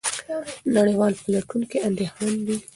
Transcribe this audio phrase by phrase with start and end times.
[0.75, 2.57] نړیوال پلټونکي اندېښمن دي.